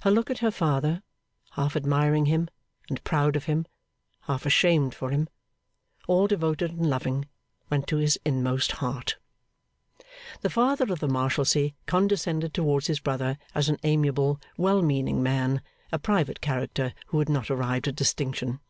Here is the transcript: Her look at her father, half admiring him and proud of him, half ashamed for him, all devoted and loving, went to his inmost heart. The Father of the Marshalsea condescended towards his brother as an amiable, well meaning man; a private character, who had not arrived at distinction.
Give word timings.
Her 0.00 0.10
look 0.10 0.30
at 0.30 0.38
her 0.38 0.50
father, 0.50 1.02
half 1.50 1.76
admiring 1.76 2.24
him 2.24 2.48
and 2.88 3.04
proud 3.04 3.36
of 3.36 3.44
him, 3.44 3.66
half 4.22 4.46
ashamed 4.46 4.94
for 4.94 5.10
him, 5.10 5.28
all 6.06 6.26
devoted 6.26 6.70
and 6.70 6.88
loving, 6.88 7.28
went 7.68 7.86
to 7.88 7.98
his 7.98 8.18
inmost 8.24 8.72
heart. 8.80 9.18
The 10.40 10.48
Father 10.48 10.90
of 10.90 11.00
the 11.00 11.06
Marshalsea 11.06 11.74
condescended 11.84 12.54
towards 12.54 12.86
his 12.86 13.00
brother 13.00 13.36
as 13.54 13.68
an 13.68 13.76
amiable, 13.82 14.40
well 14.56 14.80
meaning 14.80 15.22
man; 15.22 15.60
a 15.92 15.98
private 15.98 16.40
character, 16.40 16.94
who 17.08 17.18
had 17.18 17.28
not 17.28 17.50
arrived 17.50 17.88
at 17.88 17.94
distinction. 17.96 18.60